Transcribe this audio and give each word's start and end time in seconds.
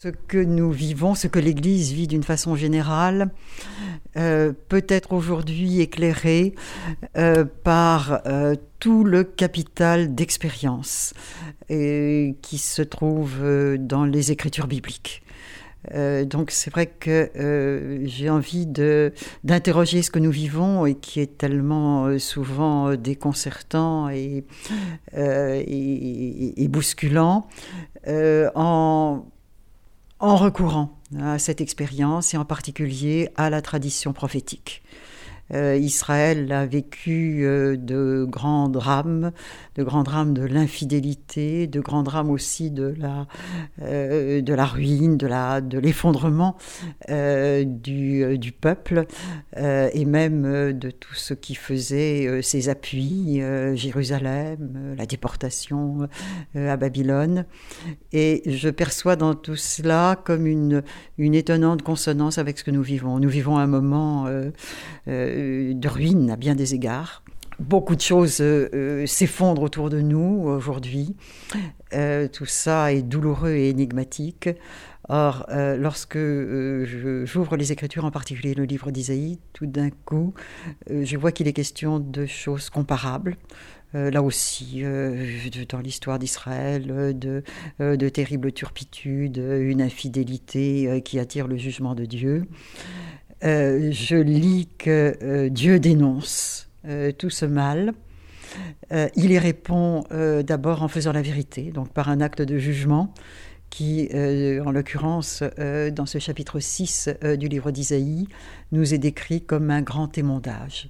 Ce 0.00 0.10
que 0.10 0.38
nous 0.38 0.70
vivons, 0.70 1.16
ce 1.16 1.26
que 1.26 1.40
l'Église 1.40 1.90
vit 1.92 2.06
d'une 2.06 2.22
façon 2.22 2.54
générale, 2.54 3.30
euh, 4.16 4.52
peut 4.68 4.84
être 4.86 5.12
aujourd'hui 5.12 5.80
éclairé 5.80 6.54
euh, 7.16 7.44
par 7.44 8.20
euh, 8.26 8.54
tout 8.78 9.02
le 9.02 9.24
capital 9.24 10.14
d'expérience 10.14 11.14
qui 11.68 12.58
se 12.58 12.80
trouve 12.82 13.42
dans 13.76 14.04
les 14.04 14.30
écritures 14.30 14.68
bibliques. 14.68 15.24
donc 15.92 16.52
c'est 16.52 16.70
vrai 16.70 16.86
que 16.86 18.00
j'ai 18.04 18.30
envie 18.30 18.66
d'interroger 18.66 20.02
ce 20.02 20.12
que 20.12 20.20
nous 20.20 20.30
vivons 20.30 20.86
et 20.86 20.94
qui 20.94 21.18
est 21.18 21.36
tellement 21.38 22.18
souvent 22.20 22.94
déconcertant 22.94 24.08
et, 24.10 24.44
bousculant 26.68 27.48
en 30.20 30.36
recourant 30.36 30.98
à 31.18 31.38
cette 31.38 31.60
expérience 31.60 32.34
et 32.34 32.36
en 32.36 32.44
particulier 32.44 33.30
à 33.36 33.50
la 33.50 33.62
tradition 33.62 34.12
prophétique. 34.12 34.82
Euh, 35.54 35.76
Israël 35.76 36.52
a 36.52 36.66
vécu 36.66 37.44
euh, 37.44 37.76
de 37.76 38.26
grands 38.28 38.68
drames, 38.68 39.32
de 39.76 39.82
grands 39.82 40.02
drames 40.02 40.34
de 40.34 40.42
l'infidélité, 40.42 41.66
de 41.66 41.80
grands 41.80 42.02
drames 42.02 42.30
aussi 42.30 42.70
de 42.70 42.94
la, 42.98 43.26
euh, 43.82 44.42
de 44.42 44.54
la 44.54 44.66
ruine, 44.66 45.16
de, 45.16 45.26
la, 45.26 45.60
de 45.60 45.78
l'effondrement 45.78 46.56
du, 47.08 48.52
peuple 48.60 49.06
et 49.56 50.04
même 50.04 50.72
de 50.72 50.90
tout 50.90 51.14
ce 51.14 51.34
qui 51.34 51.54
faisait 51.54 52.42
ses 52.42 52.68
appuis, 52.68 53.40
Jérusalem, 53.74 54.94
la 54.96 55.06
déportation 55.06 56.08
à 56.54 56.76
Babylone. 56.76 57.44
Et 58.12 58.42
je 58.46 58.68
perçois 58.68 59.16
dans 59.16 59.34
tout 59.34 59.56
cela 59.56 60.20
comme 60.24 60.46
une, 60.46 60.82
une 61.18 61.34
étonnante 61.34 61.82
consonance 61.82 62.38
avec 62.38 62.58
ce 62.58 62.64
que 62.64 62.70
nous 62.70 62.82
vivons. 62.82 63.18
Nous 63.18 63.28
vivons 63.28 63.58
un 63.58 63.66
moment 63.66 64.26
de 65.38 65.88
ruine 65.88 66.30
à 66.30 66.36
bien 66.36 66.54
des 66.54 66.74
égards. 66.74 67.22
Beaucoup 67.58 67.96
de 67.96 68.00
choses 68.00 68.40
euh, 68.40 68.68
euh, 68.72 69.06
s'effondrent 69.06 69.62
autour 69.62 69.90
de 69.90 70.00
nous 70.00 70.44
aujourd'hui. 70.46 71.16
Euh, 71.92 72.28
tout 72.28 72.46
ça 72.46 72.92
est 72.92 73.02
douloureux 73.02 73.50
et 73.50 73.70
énigmatique. 73.70 74.48
Or, 75.10 75.46
lorsque 75.48 76.18
j'ouvre 76.18 77.56
les 77.56 77.72
Écritures, 77.72 78.04
en 78.04 78.10
particulier 78.10 78.52
le 78.52 78.64
livre 78.64 78.90
d'Isaïe, 78.90 79.38
tout 79.54 79.64
d'un 79.64 79.88
coup, 80.04 80.34
je 80.90 81.16
vois 81.16 81.32
qu'il 81.32 81.48
est 81.48 81.54
question 81.54 81.98
de 81.98 82.26
choses 82.26 82.68
comparables. 82.68 83.38
là 83.94 84.22
aussi, 84.22 84.82
dans 85.70 85.78
l'histoire 85.78 86.18
d'Israël, 86.18 87.18
de, 87.18 88.08
terribles 88.10 88.52
turpitudes, 88.52 89.38
une 89.38 89.80
infidélité 89.80 91.00
qui 91.02 91.18
attire 91.18 91.48
le 91.48 91.56
jugement 91.56 91.94
de 91.94 92.04
Dieu. 92.04 92.44
Euh, 93.44 93.90
je 93.92 94.16
lis 94.16 94.68
que 94.78 95.16
euh, 95.22 95.48
Dieu 95.48 95.78
dénonce 95.78 96.68
euh, 96.86 97.12
tout 97.12 97.30
ce 97.30 97.44
mal. 97.44 97.92
il 98.90 99.30
y 99.30 99.38
répond 99.38 100.04
d'abord 100.10 100.82
en 100.82 100.88
faisant 100.88 101.12
la 101.12 101.20
vérité, 101.22 101.70
donc 101.70 101.90
par 101.90 102.08
un 102.08 102.20
acte 102.20 102.40
de 102.40 102.58
jugement 102.58 103.12
qui, 103.68 104.08
en 104.64 104.70
l'occurrence, 104.70 105.42
dans 105.92 106.06
ce 106.06 106.18
chapitre 106.18 106.58
6 106.58 107.10
du 107.38 107.48
livre 107.48 107.70
d'Isaïe, 107.70 108.26
nous 108.72 108.94
est 108.94 108.98
décrit 108.98 109.42
comme 109.42 109.70
un 109.70 109.82
grand 109.82 110.16
émondage. 110.16 110.88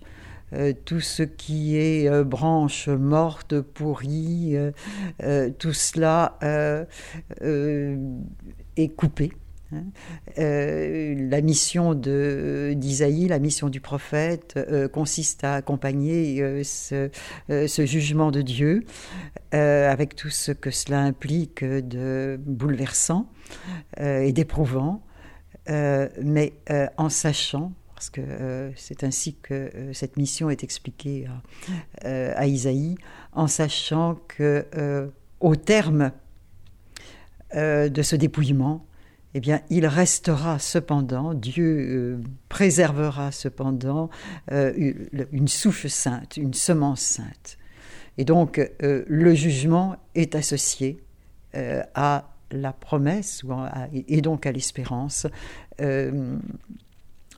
tout 0.84 1.00
ce 1.00 1.24
qui 1.24 1.76
est 1.76 2.08
branche 2.24 2.88
morte, 2.88 3.60
pourrie, 3.60 4.56
tout 5.58 5.72
cela 5.72 6.38
est 7.40 8.88
coupé. 8.96 9.32
Euh, 10.38 11.28
la 11.30 11.40
mission 11.40 11.94
d'Isaïe, 11.94 13.28
la 13.28 13.38
mission 13.38 13.68
du 13.68 13.80
prophète, 13.80 14.54
euh, 14.56 14.88
consiste 14.88 15.44
à 15.44 15.54
accompagner 15.54 16.40
euh, 16.40 16.62
ce, 16.64 17.10
ce, 17.48 17.86
jugement 17.86 18.30
de 18.30 18.42
Dieu 18.42 18.84
avec 19.52 20.14
tout 20.14 20.30
ce 20.30 20.52
que 20.52 20.70
cela 20.70 21.00
implique 21.00 21.64
de 21.64 22.38
bouleversant 22.44 23.30
et 23.98 24.32
d'éprouvant, 24.32 25.02
mais 25.66 26.52
en 26.98 27.08
sachant, 27.08 27.72
parce 27.94 28.10
que 28.10 28.70
c'est 28.76 29.04
ainsi 29.04 29.36
que 29.36 29.70
cette 29.94 30.18
mission 30.18 30.50
est 30.50 30.64
expliquée 30.64 31.26
à, 32.04 32.32
à 32.36 32.46
Isaïe, 32.46 32.96
en 33.32 33.46
sachant 33.46 34.18
que 34.28 34.66
au 35.40 35.56
terme 35.56 36.12
de 37.54 38.02
ce 38.02 38.16
dépouillement, 38.16 38.86
eh 39.34 39.40
bien, 39.40 39.60
il 39.68 39.86
restera 39.86 40.58
cependant, 40.58 41.34
Dieu 41.34 41.64
euh, 41.64 42.18
préservera 42.48 43.30
cependant 43.30 44.08
euh, 44.52 44.72
une 45.32 45.48
souche 45.48 45.86
sainte, 45.86 46.38
une 46.38 46.54
semence 46.54 47.00
sainte. 47.00 47.58
Et 48.16 48.24
donc, 48.24 48.58
euh, 48.58 49.04
le 49.06 49.34
jugement 49.34 49.96
est 50.14 50.34
associé 50.34 50.98
à 51.94 52.30
la 52.52 52.72
promesse 52.72 53.42
et 53.92 54.20
donc 54.20 54.46
à 54.46 54.52
l'espérance 54.52 55.26
d'un 55.78 56.40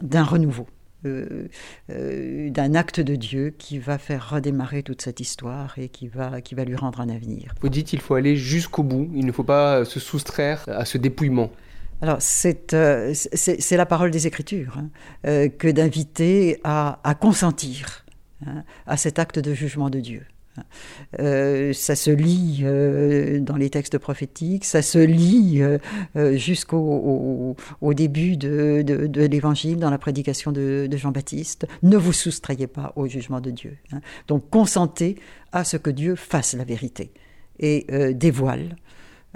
renouveau. 0.02 0.66
d'un 1.04 2.74
acte 2.74 3.00
de 3.00 3.14
Dieu 3.14 3.54
qui 3.56 3.78
va 3.78 3.98
faire 3.98 4.30
redémarrer 4.30 4.82
toute 4.82 5.00
cette 5.00 5.20
histoire 5.20 5.78
et 5.78 5.88
qui 5.88 6.08
va, 6.08 6.40
qui 6.40 6.54
va 6.54 6.64
lui 6.64 6.74
rendre 6.74 7.00
un 7.00 7.08
avenir. 7.08 7.54
Vous 7.62 7.68
dites 7.68 7.86
qu'il 7.86 8.00
faut 8.00 8.14
aller 8.14 8.36
jusqu'au 8.36 8.82
bout, 8.82 9.08
il 9.14 9.24
ne 9.24 9.32
faut 9.32 9.44
pas 9.44 9.84
se 9.84 10.00
soustraire 10.00 10.64
à 10.66 10.84
ce 10.84 10.98
dépouillement. 10.98 11.50
Alors, 12.02 12.18
euh, 12.72 13.12
c'est 13.14 13.76
la 13.76 13.86
parole 13.86 14.10
des 14.10 14.26
Écritures 14.26 14.78
hein, 14.78 14.90
euh, 15.26 15.48
que 15.48 15.68
d'inviter 15.68 16.60
à, 16.64 16.96
consentir 17.20 18.06
hein, 18.46 18.64
à 18.86 18.96
cet 18.96 19.18
acte 19.18 19.38
de 19.38 19.52
jugement 19.52 19.90
de 19.90 20.00
Dieu. 20.00 20.24
Euh, 21.20 21.72
ça 21.72 21.94
se 21.94 22.10
lit 22.10 22.64
dans 23.40 23.56
les 23.56 23.70
textes 23.70 23.98
prophétiques, 23.98 24.64
ça 24.64 24.82
se 24.82 24.98
lit 24.98 25.62
jusqu'au 26.36 27.56
au, 27.80 27.94
début 27.94 28.36
de, 28.36 28.82
l'Évangile, 29.26 29.78
dans 29.78 29.90
la 29.90 29.98
prédication 29.98 30.52
de, 30.52 30.88
Jean-Baptiste. 30.92 31.66
Ne 31.82 31.96
vous 31.96 32.12
soustrayez 32.12 32.66
pas 32.66 32.92
au 32.96 33.06
jugement 33.06 33.40
de 33.40 33.50
Dieu. 33.50 33.76
Hein. 33.92 34.00
Donc 34.26 34.50
consentez 34.50 35.16
à 35.52 35.64
ce 35.64 35.76
que 35.76 35.90
Dieu 35.90 36.16
fasse 36.16 36.54
la 36.54 36.64
vérité 36.64 37.12
et 37.58 37.86
dévoile 38.14 38.76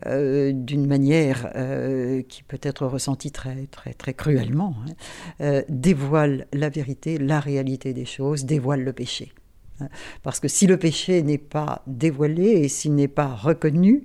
euh, 0.07 0.51
d'une 0.53 0.89
manière 0.89 1.53
euh, 1.55 2.23
qui 2.29 2.43
peut 2.43 2.59
être 2.61 2.85
ressentie 2.85 3.31
très, 3.31 3.67
très, 3.71 3.95
très 3.95 4.13
cruellement, 4.13 4.75
hein, 4.81 4.93
euh, 5.41 5.63
dévoile 5.69 6.47
la 6.53 6.69
vérité, 6.69 7.17
la 7.17 7.39
réalité 7.39 7.95
des 7.95 8.05
choses, 8.05 8.45
dévoile 8.45 8.83
le 8.83 8.93
péché. 8.93 9.33
Hein. 9.81 9.89
Parce 10.25 10.41
que 10.41 10.49
si 10.49 10.67
le 10.67 10.79
péché 10.79 11.23
n'est 11.23 11.39
pas 11.39 11.83
dévoilé 11.87 12.45
et 12.45 12.69
s'il 12.69 12.97
n'est 12.97 13.07
pas 13.07 13.29
reconnu, 13.29 14.03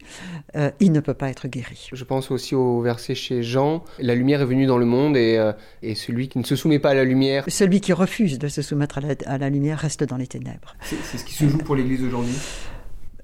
il 0.80 0.92
ne 0.92 1.00
peut 1.00 1.14
pas 1.16 1.30
être 1.30 1.48
guéri. 1.48 1.90
Je 1.92 2.04
pense 2.04 2.30
aussi 2.30 2.54
au 2.54 2.82
verset 2.82 3.16
chez 3.16 3.42
Jean, 3.42 3.84
la 3.98 4.14
lumière 4.14 4.42
est 4.42 4.46
venue 4.46 4.68
dans 4.68 4.78
le 4.78 4.86
monde 4.86 5.18
et, 5.18 5.54
et 5.82 5.96
celui 5.96 6.28
qui 6.28 6.38
ne 6.40 6.44
se 6.44 6.56
soumet 6.56 6.80
pas 6.80 6.92
à 6.92 6.96
la 6.96 7.04
lumière... 7.04 7.46
Celui 7.48 7.82
qui 7.82 7.94
refuse 7.94 8.40
de 8.40 8.48
se 8.48 8.62
soumettre 8.62 9.00
à 9.00 9.02
la, 9.02 9.16
à 9.26 9.38
la 9.38 9.50
lumière 9.50 9.80
reste 9.80 10.04
dans 10.04 10.18
les 10.18 10.28
ténèbres. 10.28 10.76
C'est 10.82 11.18
ce 11.18 11.24
qui 11.24 11.34
se 11.34 11.48
joue 11.48 11.60
pour 11.60 11.76
l'Église 11.76 12.04
aujourd'hui? 12.04 12.36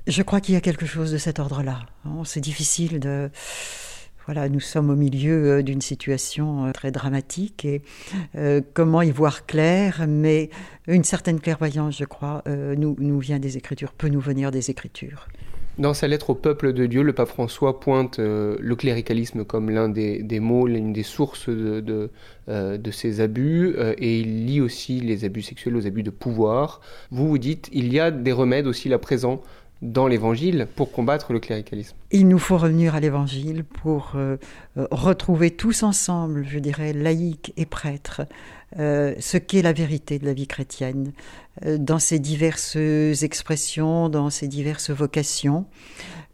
Je 0.07 0.21
crois 0.21 0.39
qu'il 0.41 0.53
y 0.53 0.57
a 0.57 0.61
quelque 0.61 0.85
chose 0.85 1.11
de 1.11 1.17
cet 1.17 1.39
ordre-là. 1.39 1.85
C'est 2.23 2.41
difficile 2.41 2.99
de... 2.99 3.29
Voilà, 4.25 4.49
nous 4.49 4.59
sommes 4.59 4.89
au 4.89 4.95
milieu 4.95 5.51
euh, 5.51 5.61
d'une 5.61 5.81
situation 5.81 6.65
euh, 6.65 6.71
très 6.71 6.91
dramatique 6.91 7.63
et 7.63 7.83
euh, 8.35 8.59
comment 8.73 9.03
y 9.03 9.11
voir 9.11 9.45
clair, 9.45 10.05
mais 10.07 10.49
une 10.87 11.03
certaine 11.03 11.39
clairvoyance, 11.39 11.95
je 11.95 12.05
crois, 12.05 12.43
nous, 12.47 12.95
nous 12.97 13.19
vient 13.19 13.37
des 13.37 13.57
Écritures, 13.57 13.93
peut 13.93 14.07
nous 14.07 14.19
venir 14.19 14.49
des 14.49 14.71
Écritures. 14.71 15.27
Dans 15.77 15.93
sa 15.93 16.07
lettre 16.07 16.31
au 16.31 16.35
peuple 16.35 16.73
de 16.73 16.85
Dieu, 16.85 17.03
le 17.03 17.13
pape 17.13 17.27
François 17.27 17.79
pointe 17.79 18.17
le 18.17 18.75
cléricalisme 18.75 19.43
comme 19.43 19.69
l'un 19.69 19.89
des, 19.89 20.23
des, 20.23 20.39
mots, 20.39 20.67
l'une 20.67 20.93
des 20.93 21.03
sources 21.03 21.49
de, 21.49 21.81
de, 21.81 22.09
de 22.77 22.91
ces 22.91 23.19
abus, 23.19 23.75
et 23.97 24.21
il 24.21 24.45
lie 24.45 24.61
aussi 24.61 25.01
les 25.01 25.25
abus 25.25 25.41
sexuels 25.41 25.75
aux 25.75 25.85
abus 25.85 26.03
de 26.03 26.11
pouvoir. 26.11 26.79
Vous 27.11 27.27
vous 27.27 27.37
dites, 27.37 27.69
il 27.73 27.93
y 27.93 27.99
a 27.99 28.09
des 28.09 28.31
remèdes 28.31 28.67
aussi 28.67 28.87
là 28.87 28.97
présents 28.99 29.41
dans 29.81 30.07
l'Évangile 30.07 30.67
pour 30.75 30.91
combattre 30.91 31.33
le 31.33 31.39
cléricalisme. 31.39 31.95
Il 32.11 32.27
nous 32.27 32.39
faut 32.39 32.57
revenir 32.57 32.95
à 32.95 32.99
l'Évangile 32.99 33.63
pour 33.63 34.13
euh, 34.15 34.37
euh, 34.77 34.87
retrouver 34.91 35.51
tous 35.51 35.83
ensemble, 35.83 36.45
je 36.47 36.59
dirais, 36.59 36.93
laïcs 36.93 37.53
et 37.57 37.65
prêtres, 37.65 38.21
euh, 38.79 39.13
ce 39.19 39.37
qu'est 39.37 39.61
la 39.61 39.73
vérité 39.73 40.17
de 40.17 40.25
la 40.25 40.33
vie 40.33 40.47
chrétienne, 40.47 41.11
dans 41.65 41.99
ses 41.99 42.19
diverses 42.19 42.75
expressions, 42.75 44.09
dans 44.09 44.29
ses 44.29 44.49
diverses 44.49 44.89
vocations, 44.89 45.65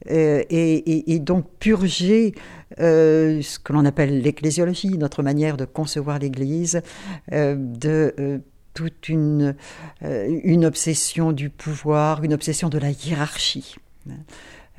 et, 0.09 1.13
et, 1.13 1.19
donc 1.19 1.45
purger 1.59 2.33
ce 2.79 3.59
que 3.59 3.71
l'on 3.71 3.85
appelle 3.85 4.19
l'ecclésiologie, 4.23 4.97
notre 4.97 5.21
manière 5.21 5.57
de 5.57 5.65
concevoir 5.65 6.17
l'Église, 6.17 6.81
de 7.29 8.41
toute 8.73 9.09
une, 9.09 9.55
euh, 10.03 10.39
une 10.43 10.65
obsession 10.65 11.31
du 11.31 11.49
pouvoir, 11.49 12.23
une 12.23 12.33
obsession 12.33 12.69
de 12.69 12.77
la 12.77 12.91
hiérarchie. 12.91 13.75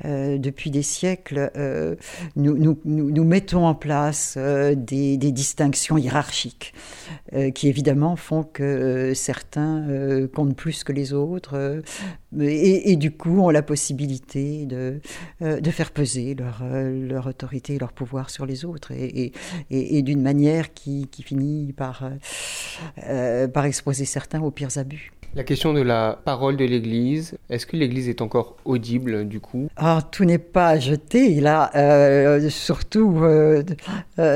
Depuis 0.03 0.71
des 0.71 0.81
siècles, 0.81 1.51
nous, 2.35 2.77
nous, 2.85 3.23
mettons 3.23 3.65
en 3.65 3.75
place 3.75 4.37
des, 4.37 5.17
des, 5.17 5.31
distinctions 5.31 5.97
hiérarchiques 5.97 6.73
qui 7.53 7.67
évidemment 7.67 8.15
font 8.15 8.43
que 8.43 9.13
certains 9.15 10.27
comptent 10.33 10.55
plus 10.55 10.83
que 10.83 10.91
les 10.91 11.13
autres 11.13 11.81
et, 12.41 12.95
du 12.95 13.11
coup 13.11 13.39
ont 13.41 13.49
la 13.49 13.61
possibilité 13.61 14.65
de, 14.65 14.99
faire 15.71 15.91
peser 15.91 16.35
leur, 16.35 17.27
autorité 17.27 17.75
et 17.75 17.79
leur 17.79 17.93
pouvoir 17.93 18.29
sur 18.29 18.45
les 18.45 18.65
autres 18.65 18.91
et, 18.91 20.01
d'une 20.01 20.21
manière 20.21 20.73
qui, 20.73 21.07
finit 21.23 21.73
euh, 23.07 23.47
par 23.47 23.65
exposer 23.65 24.05
certains 24.05 24.41
aux 24.41 24.51
pires 24.51 24.77
abus. 24.77 25.11
La 25.35 25.43
question 25.43 25.73
de 25.73 25.81
la 25.81 26.19
parole 26.25 26.57
de 26.57 26.65
l'Église, 26.65 27.37
est-ce 27.49 27.65
que 27.65 27.75
l'Église 27.75 28.07
est 28.07 28.21
encore 28.21 28.55
audible 28.65 29.27
du 29.27 29.39
coup? 29.39 29.67
Ah, 29.75 30.01
Tout 30.11 30.25
n'est 30.25 30.37
pas 30.37 30.77
jeté. 30.77 31.41
Là, 31.41 31.71
euh, 31.75 32.49
surtout, 32.49 33.19
euh, 33.23 33.63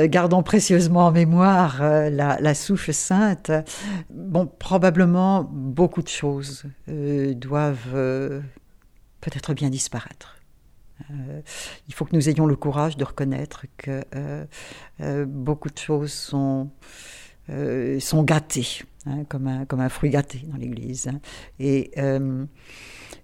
gardons 0.08 0.42
précieusement 0.42 1.06
en 1.06 1.12
mémoire 1.12 1.82
la, 1.82 2.54
souche 2.56 2.90
sainte. 2.92 3.52
Bon, 4.10 4.48
probablement 4.48 5.48
beaucoup 5.52 6.02
de 6.02 6.08
choses 6.08 6.64
doivent 6.88 8.42
peut-être 9.22 9.54
bien 9.54 9.70
disparaître. 9.70 10.38
Euh, 11.12 11.42
il 11.88 11.94
faut 11.94 12.06
que 12.06 12.16
nous 12.16 12.30
ayons 12.30 12.46
le 12.46 12.56
courage 12.56 12.98
de 12.98 13.04
reconnaître 13.04 13.66
que 13.78 14.04
euh, 14.16 14.46
euh, 15.02 15.26
beaucoup 15.28 15.70
de 15.70 15.78
choses 15.78 16.12
sont, 16.12 16.70
sont 18.00 18.24
gâtées, 18.24 18.84
hein, 19.06 19.24
comme, 19.30 19.48
un, 19.48 19.66
comme 19.66 19.80
un 19.80 19.90
fruit 19.90 20.10
gâté 20.10 20.44
dans 20.48 20.58
l'Église. 20.58 21.08
Hein. 21.08 21.20
Et, 21.60 21.92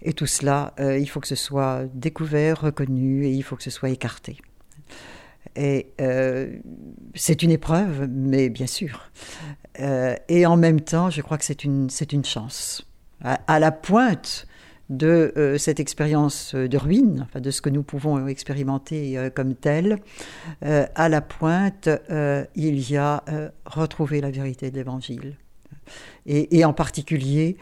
et 0.02 0.14
tout 0.14 0.26
cela, 0.26 0.74
il 0.80 1.08
faut 1.08 1.20
que 1.20 1.28
ce 1.28 1.36
soit 1.36 1.84
découvert, 1.94 2.62
reconnu, 2.62 3.26
et 3.26 3.32
il 3.32 3.44
faut 3.44 3.56
que 3.56 3.64
ce 3.64 3.72
soit 3.72 3.90
écarté. 3.90 4.38
Et 5.56 5.94
c'est 7.16 7.44
une 7.44 7.52
épreuve, 7.52 8.08
mais 8.10 8.50
bien 8.50 8.68
sûr. 8.68 9.12
et 9.78 10.46
en 10.46 10.58
même 10.58 10.82
temps, 10.82 11.10
je 11.10 11.22
crois 11.22 11.38
que 11.38 11.46
c'est 11.46 11.64
une, 11.64 11.90
c'est 11.90 12.14
une 12.14 12.26
chance. 12.26 12.88
à 13.22 13.60
la 13.60 13.72
pointe 13.72 14.48
de 14.90 15.34
euh, 15.38 15.58
cette 15.58 15.80
expérience 15.80 16.56
de 16.56 16.78
ruine, 16.78 17.28
de 17.36 17.52
ce 17.52 17.62
que 17.62 17.70
nous 17.70 17.84
pouvons 17.84 18.28
expérimenter 18.28 19.18
euh, 19.18 19.30
comme 19.30 19.56
tel, 19.56 20.00
euh, 20.64 20.86
à 20.96 21.10
la 21.10 21.22
pointe, 21.22 21.90
il 22.56 22.92
y 22.92 22.98
a 22.98 23.24
retrouver 23.66 24.22
la 24.22 24.32
vérité 24.32 24.72
de 24.72 24.76
l'Évangile. 24.76 25.36
Et, 26.26 26.64
en 26.64 26.74
particulier, 26.74 27.58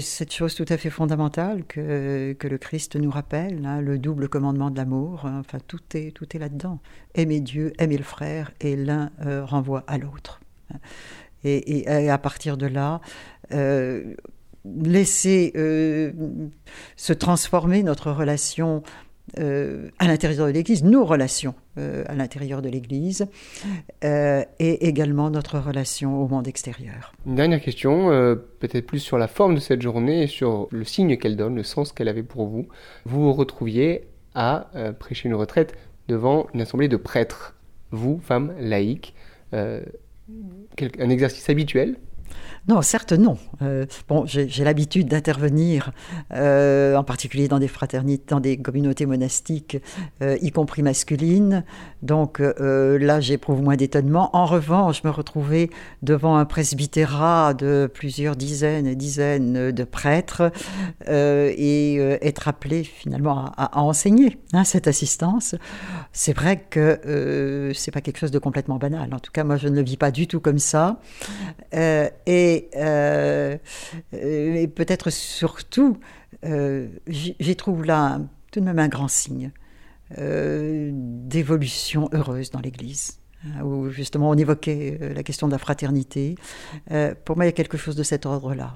cette 0.00 0.32
chose 0.32 0.54
tout 0.54 0.64
à 0.68 0.76
fait 0.78 0.88
fondamentale 0.88 1.64
que, 1.64 2.36
le 2.40 2.58
Christ 2.58 2.96
nous 2.96 3.10
rappelle, 3.10 3.66
hein, 3.66 3.80
le 3.80 3.98
double 3.98 4.28
commandement 4.28 4.70
de 4.70 4.76
l'amour, 4.76 5.26
hein, 5.26 5.40
enfin 5.40 5.58
tout 5.66 5.82
est, 5.94 6.12
tout 6.14 6.34
est 6.34 6.38
là-dedans. 6.38 6.80
Aimer 7.14 7.40
Dieu, 7.40 7.72
aimer 7.78 7.98
le 7.98 8.04
frère, 8.04 8.52
et 8.60 8.76
l'un 8.76 9.10
renvoie 9.44 9.84
à 9.86 9.98
l'autre. 9.98 10.40
Et, 11.44 11.86
à 11.86 12.18
partir 12.18 12.56
de 12.56 12.66
là, 12.66 13.00
laisser 14.64 15.52
euh, 15.56 16.12
se 16.96 17.12
transformer 17.12 17.82
notre 17.82 18.10
relation 18.10 18.82
euh, 19.38 19.88
à 19.98 20.06
l'intérieur 20.06 20.46
de 20.46 20.52
l'Église, 20.52 20.84
nos 20.84 21.04
relations 21.04 21.54
euh, 21.78 22.04
à 22.06 22.14
l'intérieur 22.14 22.62
de 22.62 22.68
l'Église, 22.68 23.26
et 24.02 24.86
également 24.86 25.30
notre 25.30 25.58
relation 25.58 26.22
au 26.22 26.28
monde 26.28 26.46
extérieur. 26.46 27.14
Une 27.26 27.34
dernière 27.34 27.60
question, 27.60 28.08
peut-être 28.60 28.86
plus 28.86 28.98
sur 28.98 29.18
la 29.18 29.28
forme 29.28 29.54
de 29.54 29.60
cette 29.60 29.82
journée 29.82 30.24
et 30.24 30.26
sur 30.26 30.68
le 30.70 30.84
signe 30.84 31.16
qu'elle 31.16 31.36
donne, 31.36 31.56
le 31.56 31.62
sens 31.62 31.92
qu'elle 31.92 32.08
avait 32.08 32.22
pour 32.22 32.46
vous. 32.46 32.68
Vous 33.06 33.22
vous 33.22 33.32
retrouviez 33.32 34.06
à 34.34 34.68
prêcher 34.98 35.28
une 35.28 35.34
retraite 35.34 35.74
devant 36.08 36.46
une 36.52 36.60
assemblée 36.60 36.88
de 36.88 36.96
prêtres, 36.96 37.56
vous, 37.90 38.20
femme 38.22 38.54
laïque. 38.58 39.14
un 39.52 39.80
exercice 41.10 41.48
habituel 41.48 41.96
non, 42.66 42.80
certes 42.80 43.12
non. 43.12 43.36
Euh, 43.60 43.84
bon, 44.08 44.24
j'ai 44.26 44.64
l'habitude 44.64 45.06
d'intervenir, 45.06 45.92
euh, 46.32 46.96
en 46.96 47.04
particulier 47.04 47.46
dans 47.46 47.58
des 47.58 47.68
fraternités, 47.68 48.24
dans 48.28 48.40
des 48.40 48.56
communautés 48.56 49.04
monastiques, 49.04 49.76
euh, 50.22 50.38
y 50.40 50.50
compris 50.50 50.82
masculines. 50.82 51.64
Donc 52.02 52.38
là, 52.38 53.20
j'éprouve 53.20 53.62
moins 53.62 53.76
d'étonnement. 53.76 54.30
En 54.34 54.44
revanche, 54.44 55.04
me 55.04 55.10
retrouvais 55.10 55.70
devant 56.02 56.36
un 56.36 56.44
presbytérat 56.44 57.54
de 57.54 57.90
plusieurs 57.92 58.36
dizaines 58.36 58.86
et 58.86 58.94
dizaines 58.94 59.72
de 59.72 59.84
prêtres 59.84 60.52
et 61.06 61.96
être 62.20 62.48
appelé 62.48 62.84
finalement 62.84 63.52
à, 63.56 63.80
enseigner 63.80 64.38
hein, 64.52 64.64
cette 64.64 64.86
assistance. 64.86 65.54
C'est 66.12 66.34
vrai 66.34 66.62
que 66.68 67.72
c'est 67.74 67.90
pas 67.90 68.02
quelque 68.02 68.18
chose 68.18 68.30
de 68.30 68.38
complètement 68.38 68.76
banal. 68.76 69.14
En 69.14 69.18
tout 69.18 69.32
cas, 69.32 69.44
moi, 69.44 69.56
je 69.56 69.68
ne 69.68 69.76
le 69.76 69.82
vis 69.82 69.96
pas 69.96 70.10
du 70.10 70.26
tout 70.26 70.40
comme 70.40 70.58
ça. 70.58 71.00
et 71.72 72.53
euh, 72.76 73.56
et, 74.12 74.68
peut-être 74.68 75.10
surtout, 75.10 75.98
euh, 76.44 76.88
j'y 77.06 77.56
trouve 77.56 77.84
là 77.84 78.20
tout 78.50 78.60
de 78.60 78.64
même 78.64 78.78
un 78.78 78.88
grand 78.88 79.08
signe 79.08 79.50
euh, 80.18 80.90
d'évolution 80.92 82.08
heureuse 82.12 82.50
dans 82.50 82.60
l'Église 82.60 83.18
hein, 83.46 83.62
où 83.64 83.90
justement 83.90 84.30
on 84.30 84.34
évoquait 84.34 84.98
la 85.14 85.22
question 85.22 85.46
de 85.46 85.52
la 85.52 85.58
fraternité. 85.58 86.36
pour 87.24 87.36
moi, 87.36 87.44
il 87.44 87.48
y 87.48 87.50
a 87.50 87.52
quelque 87.52 87.78
chose 87.78 87.96
de 87.96 88.02
cet 88.02 88.26
ordre-là, 88.26 88.74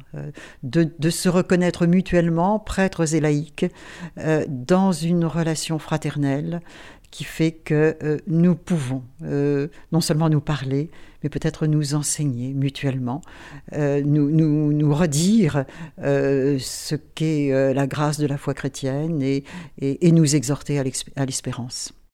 de, 0.63 1.11
se 1.11 1.29
reconnaître 1.29 1.87
mutuellement, 1.87 2.59
prêtres 2.59 3.15
et 3.15 3.21
laïcs, 3.21 3.67
dans 4.49 4.93
une 4.93 5.25
relation 5.25 5.79
fraternelle 5.79 6.61
qui 7.11 7.25
fait 7.25 7.53
que 7.53 7.97
euh, 8.03 8.19
nous 8.27 8.55
pouvons 8.55 9.03
euh, 9.23 9.69
non 9.93 10.01
seulement 10.01 10.29
nous 10.29 10.41
parler, 10.41 10.91
mais 11.23 11.31
peut-être 11.31 11.67
nous 11.67 11.95
enseigner 11.95 12.53
mutuellement, 12.53 13.23
euh, 13.73 14.03
nous, 14.05 14.31
nous, 14.31 14.95
redire 14.95 15.65
ce 15.99 16.95
qu'est 17.15 17.75
la 17.75 17.87
grâce 17.87 18.19
de 18.19 18.27
la 18.27 18.39
foi 18.39 18.55
chrétienne 18.55 19.23
et 19.23 20.13
nous 20.13 20.37
exhorter 20.37 20.79
à 20.79 21.27
l'espérance. 21.27 21.93